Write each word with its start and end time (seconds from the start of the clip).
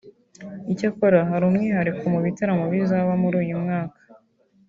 Icyakora 0.71 1.19
hari 1.29 1.43
umwihariko 1.49 2.03
mu 2.13 2.19
bitaramo 2.25 2.63
bizaba 2.73 3.11
muri 3.21 3.35
uyu 3.43 3.55
mwaka 3.63 3.99